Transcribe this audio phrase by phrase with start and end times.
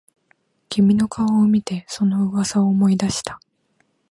[0.69, 3.39] 君の顔を見てその噂を思い出した